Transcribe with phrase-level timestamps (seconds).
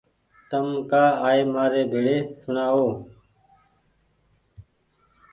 [0.49, 2.85] تم ڪآ آئي مآري ڀيڙي سوڻآ او